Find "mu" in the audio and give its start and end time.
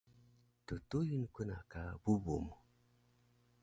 2.45-2.53